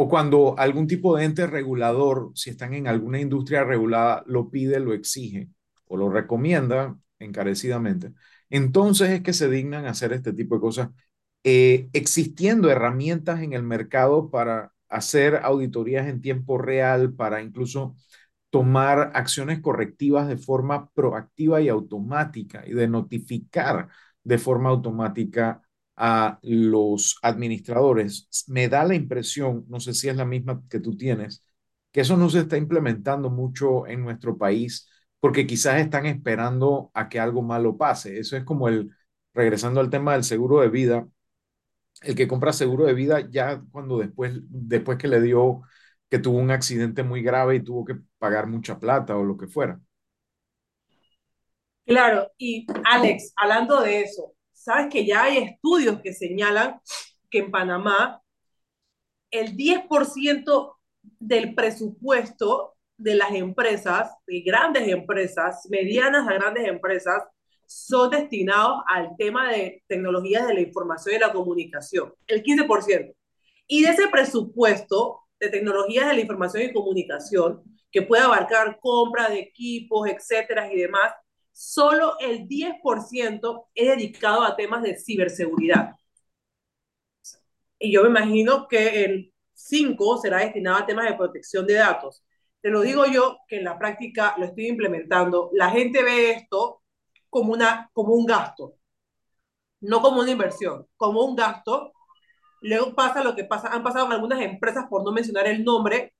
[0.00, 4.78] o cuando algún tipo de ente regulador, si están en alguna industria regulada, lo pide,
[4.78, 5.48] lo exige
[5.86, 8.12] o lo recomienda encarecidamente,
[8.48, 10.90] entonces es que se dignan hacer este tipo de cosas,
[11.42, 17.96] eh, existiendo herramientas en el mercado para hacer auditorías en tiempo real, para incluso
[18.50, 23.88] tomar acciones correctivas de forma proactiva y automática y de notificar
[24.22, 25.60] de forma automática
[25.98, 28.28] a los administradores.
[28.48, 31.44] Me da la impresión, no sé si es la misma que tú tienes,
[31.92, 34.88] que eso no se está implementando mucho en nuestro país
[35.20, 38.18] porque quizás están esperando a que algo malo pase.
[38.18, 38.90] Eso es como el,
[39.34, 41.08] regresando al tema del seguro de vida,
[42.02, 45.62] el que compra seguro de vida ya cuando después, después que le dio,
[46.08, 49.48] que tuvo un accidente muy grave y tuvo que pagar mucha plata o lo que
[49.48, 49.80] fuera.
[51.84, 56.80] Claro, y Alex, hablando de eso, sabes que ya hay estudios que señalan
[57.30, 58.22] que en Panamá
[59.30, 60.74] el 10%
[61.18, 67.22] del presupuesto de las empresas, de grandes empresas, medianas a grandes empresas,
[67.66, 73.14] son destinados al tema de tecnologías de la información y la comunicación, el 15%.
[73.66, 79.28] Y de ese presupuesto de tecnologías de la información y comunicación, que puede abarcar compra
[79.28, 81.12] de equipos, etcétera y demás,
[81.58, 85.96] solo el 10% es dedicado a temas de ciberseguridad.
[87.80, 92.24] Y yo me imagino que el 5 será destinado a temas de protección de datos.
[92.60, 95.50] Te lo digo yo que en la práctica lo estoy implementando.
[95.52, 96.82] La gente ve esto
[97.28, 98.74] como, una, como un gasto,
[99.80, 101.92] no como una inversión, como un gasto.
[102.60, 106.14] Luego pasa lo que pasa, han pasado en algunas empresas, por no mencionar el nombre,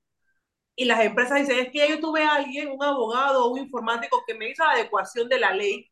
[0.79, 4.23] y las empresas dicen, es que yo tuve a alguien, un abogado o un informático
[4.25, 5.91] que me hizo la adecuación de la ley.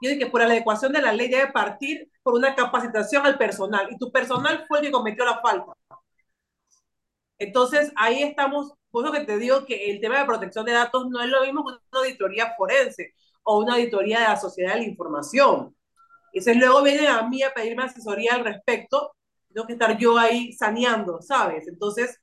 [0.00, 3.36] Yo dije que por la adecuación de la ley debe partir por una capacitación al
[3.38, 5.72] personal y tu personal fue el que cometió la falta.
[7.38, 11.08] Entonces ahí estamos, por eso que te digo que el tema de protección de datos
[11.08, 14.80] no es lo mismo que una auditoría forense o una auditoría de la sociedad de
[14.82, 15.74] la información.
[16.32, 19.16] Entonces luego vienen a mí a pedirme asesoría al respecto,
[19.52, 21.66] tengo que estar yo ahí saneando, ¿sabes?
[21.68, 22.20] Entonces,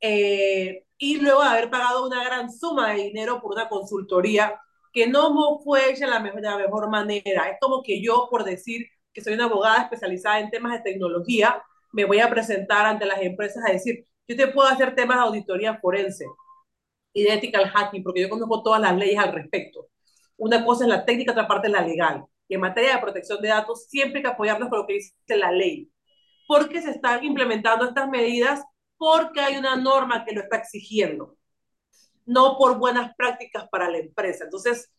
[0.00, 4.60] eh, y luego de haber pagado una gran suma de dinero por una consultoría
[4.92, 7.50] que no fue hecha de la, mejor, de la mejor manera.
[7.50, 11.62] Es como que yo, por decir que soy una abogada especializada en temas de tecnología,
[11.92, 15.22] me voy a presentar ante las empresas a decir, yo te puedo hacer temas de
[15.24, 16.24] auditoría forense
[17.12, 19.88] y de ethical hacking, porque yo conozco todas las leyes al respecto.
[20.36, 22.24] Una cosa es la técnica, otra parte es la legal.
[22.48, 25.14] Y en materia de protección de datos, siempre hay que apoyarnos con lo que dice
[25.28, 25.90] la ley.
[26.46, 28.64] Porque se están implementando estas medidas
[28.98, 31.36] porque hay una norma que lo está exigiendo,
[32.26, 34.44] no por buenas prácticas para la empresa.
[34.44, 34.90] Entonces,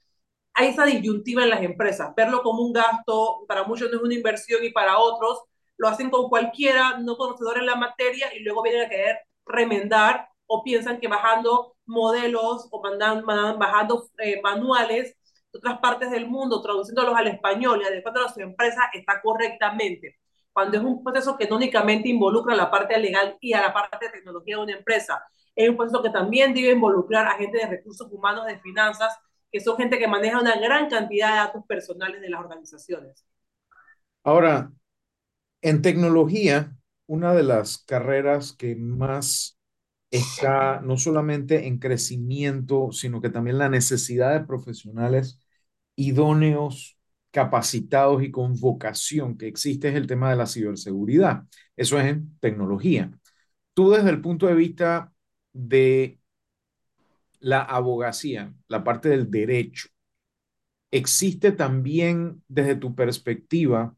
[0.53, 4.13] hay esa disyuntiva en las empresas, verlo como un gasto, para muchos no es una
[4.15, 5.43] inversión y para otros
[5.77, 10.29] lo hacen con cualquiera no conocedor en la materia y luego vienen a querer remendar
[10.47, 15.15] o piensan que bajando modelos o mandan, bajando eh, manuales
[15.51, 20.17] de otras partes del mundo, traduciéndolos al español y adecuando a su empresa está correctamente
[20.57, 24.03] cuando es un proceso que no únicamente involucra la parte legal y a la parte
[24.03, 25.21] de tecnología de una empresa,
[25.55, 29.15] es un proceso que también debe involucrar a gente de recursos humanos, de finanzas,
[29.51, 33.23] que son gente que maneja una gran cantidad de datos personales de las organizaciones.
[34.23, 34.71] Ahora,
[35.61, 39.59] en tecnología, una de las carreras que más
[40.09, 45.39] está no solamente en crecimiento, sino que también la necesidad de profesionales
[45.95, 46.96] idóneos
[47.37, 51.43] capacitados y con vocación que existe es el tema de la ciberseguridad.
[51.75, 53.11] Eso es en tecnología.
[53.75, 55.13] Tú desde el punto de vista
[55.53, 56.19] de
[57.39, 59.87] la abogacía, la parte del derecho,
[60.89, 63.95] existe también desde tu perspectiva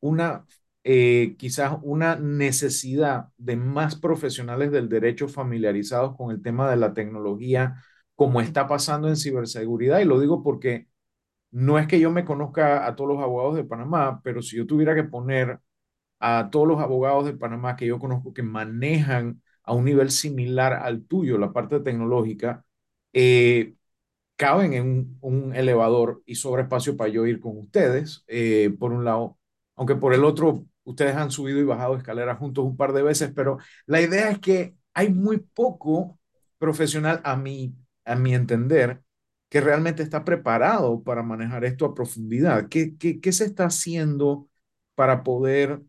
[0.00, 0.44] una
[0.84, 6.92] eh, quizás una necesidad de más profesionales del derecho familiarizados con el tema de la
[6.92, 7.76] tecnología,
[8.14, 10.00] como está pasando en ciberseguridad.
[10.00, 10.88] Y lo digo porque
[11.54, 14.66] no es que yo me conozca a todos los abogados de Panamá, pero si yo
[14.66, 15.60] tuviera que poner
[16.20, 20.74] a todos los abogados de Panamá que yo conozco que manejan a un nivel similar
[20.74, 22.64] al tuyo la parte tecnológica,
[23.12, 23.74] eh,
[24.36, 29.04] caben en un, elevador y sobre espacio para yo ir con ustedes, eh, por un
[29.04, 29.38] lado,
[29.76, 33.32] aunque por el otro, ustedes han subido y bajado escaleras juntos un par de veces,
[33.34, 36.18] pero la idea es que hay muy poco
[36.58, 39.03] profesional, a mi, a mi entender,
[39.54, 42.68] que realmente está preparado para manejar esto a profundidad?
[42.68, 44.48] ¿Qué, qué, se está haciendo
[44.96, 45.80] para poder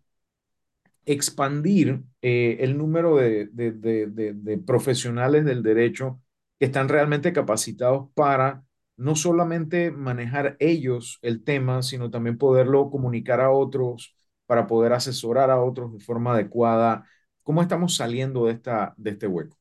[1.05, 6.21] expandir eh, el número de, de, de, profesionales del derecho
[6.59, 8.63] que están realmente capacitados para
[8.97, 15.49] no solamente manejar ellos el tema, sino también poderlo comunicar a otros para poder asesorar
[15.49, 17.05] a otros de forma adecuada.
[17.41, 19.57] ¿Cómo estamos saliendo de, esta, de este hueco?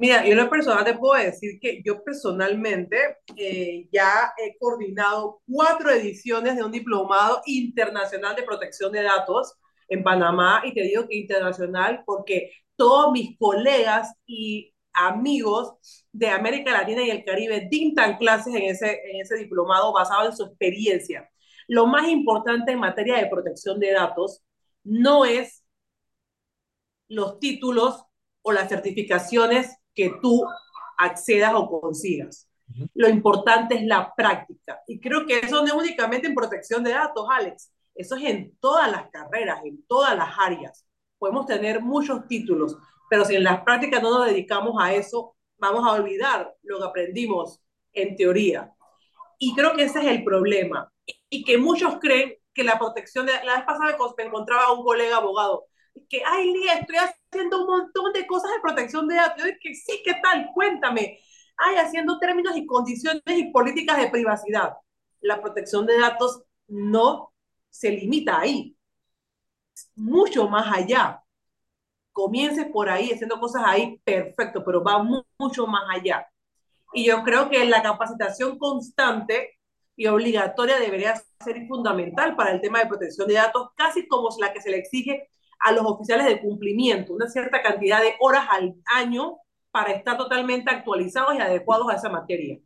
[0.00, 2.96] Mira, yo en lo personal te puedo decir que yo personalmente
[3.36, 9.52] eh, ya he coordinado cuatro ediciones de un diplomado internacional de protección de datos
[9.88, 15.74] en Panamá y te digo que internacional porque todos mis colegas y amigos
[16.12, 20.34] de América Latina y el Caribe dictan clases en ese, en ese diplomado basado en
[20.34, 21.28] su experiencia.
[21.68, 24.42] Lo más importante en materia de protección de datos
[24.82, 25.62] no es
[27.08, 28.02] los títulos
[28.40, 30.44] o las certificaciones que tú
[30.98, 32.48] accedas o consigas.
[32.94, 34.80] Lo importante es la práctica.
[34.86, 37.72] Y creo que eso no es únicamente en protección de datos, Alex.
[37.94, 40.86] Eso es en todas las carreras, en todas las áreas.
[41.18, 42.76] Podemos tener muchos títulos,
[43.08, 46.84] pero si en las prácticas no nos dedicamos a eso, vamos a olvidar lo que
[46.84, 47.60] aprendimos
[47.92, 48.72] en teoría.
[49.38, 50.90] Y creo que ese es el problema.
[51.28, 53.32] Y que muchos creen que la protección de...
[53.44, 55.66] La vez pasada me encontraba a un colega abogado
[56.08, 59.44] que, ay, Lía, estoy haciendo un montón de cosas de protección de datos.
[59.44, 60.50] Yo que sí, ¿qué tal?
[60.54, 61.18] Cuéntame.
[61.56, 64.74] Ay, haciendo términos y condiciones y políticas de privacidad.
[65.20, 67.32] La protección de datos no
[67.68, 68.76] se limita ahí.
[69.94, 71.22] Mucho más allá
[72.12, 75.02] comiences por ahí haciendo cosas ahí, perfecto, pero va
[75.38, 76.26] mucho más allá.
[76.92, 79.58] Y yo creo que la capacitación constante
[79.96, 84.52] y obligatoria debería ser fundamental para el tema de protección de datos, casi como la
[84.52, 85.28] que se le exige
[85.60, 89.38] a los oficiales de cumplimiento, una cierta cantidad de horas al año
[89.70, 92.58] para estar totalmente actualizados y adecuados a esa materia.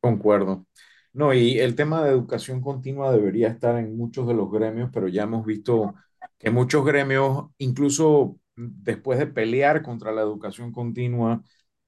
[0.00, 0.66] Concuerdo.
[1.12, 5.08] No, y el tema de educación continua debería estar en muchos de los gremios, pero
[5.08, 5.94] ya hemos visto
[6.38, 11.42] que muchos gremios, incluso después de pelear contra la educación continua,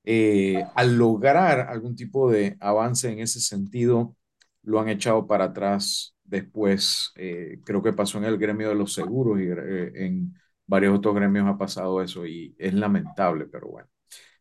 [0.05, 4.17] eh, al lograr algún tipo de avance en ese sentido,
[4.63, 7.13] lo han echado para atrás después.
[7.17, 10.35] Eh, creo que pasó en el gremio de los seguros y eh, en
[10.67, 13.89] varios otros gremios ha pasado eso y es lamentable, pero bueno.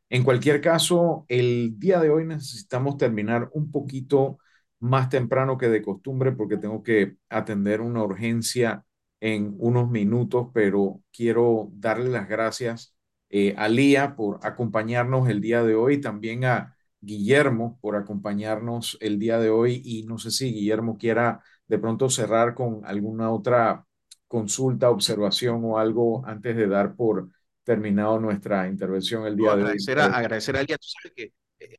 [0.10, 4.38] En cualquier caso, el día de hoy necesitamos terminar un poquito
[4.80, 8.86] más temprano que de costumbre porque tengo que atender una urgencia
[9.20, 12.96] en unos minutos, pero quiero darle las gracias
[13.30, 19.20] eh, a Lía por acompañarnos el día de hoy, también a Guillermo por acompañarnos el
[19.20, 23.86] día de hoy y no sé si Guillermo quiera de pronto cerrar con alguna otra
[24.28, 27.30] consulta, observación o algo antes de dar por
[27.64, 29.78] terminado nuestra intervención el día de hoy.
[29.98, 31.78] agradecer a Lía, tú sabes que eh,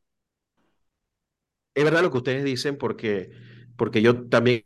[1.75, 3.31] es verdad lo que ustedes dicen porque,
[3.77, 4.65] porque yo también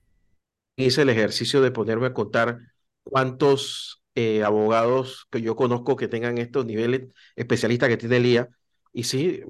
[0.76, 2.58] hice el ejercicio de ponerme a contar
[3.02, 8.48] cuántos eh, abogados que yo conozco que tengan estos niveles especialistas que tiene Lía.
[8.92, 9.42] Y sí,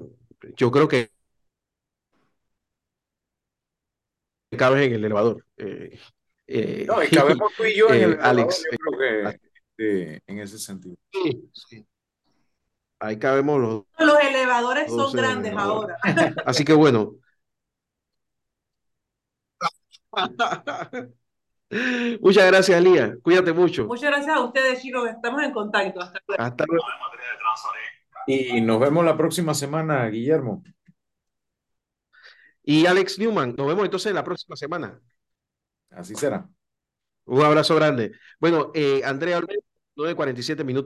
[0.57, 1.11] yo creo que
[4.57, 5.45] cabes en el elevador.
[5.57, 5.99] Eh,
[6.47, 9.39] eh, no, y cabemos tú y yo en el elevador, Alex, yo creo
[9.77, 10.95] que en ese sentido.
[11.11, 11.85] Sí, sí.
[12.99, 13.83] Ahí cabemos los.
[13.97, 15.97] Los elevadores son grandes ahora.
[16.45, 17.15] Así que bueno.
[22.19, 23.15] Muchas gracias, Lía.
[23.23, 23.85] Cuídate mucho.
[23.85, 25.09] Muchas gracias a ustedes, chicos.
[25.09, 25.99] Estamos en contacto.
[26.01, 26.43] Hasta luego.
[26.43, 26.85] Hasta luego.
[28.27, 30.63] Y nos vemos la próxima semana, Guillermo.
[32.71, 34.97] Y Alex Newman, nos vemos entonces la próxima semana.
[35.89, 36.47] Así será.
[37.25, 38.13] Un abrazo grande.
[38.39, 40.79] Bueno, eh, Andrea, 9.47 minutos.